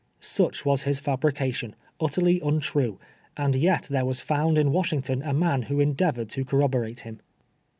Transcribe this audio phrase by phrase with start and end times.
[0.19, 2.97] Such was his fal)rication, ut terly untrue,
[3.37, 7.19] and yet there was found in "Washington a man who endeavored to corroborate him.